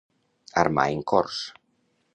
[0.61, 1.45] Armar en cors.